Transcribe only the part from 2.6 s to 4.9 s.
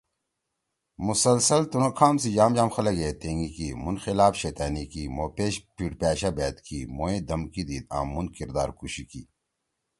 خلگے تینگی کی، مُھن خلاف شیطأنی